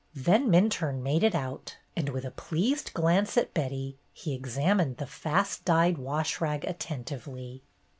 [0.15, 5.05] Then Minturne made it out, and with a pleased glance at Betty, he examined the
[5.05, 7.61] fast dyed wash rag attentively.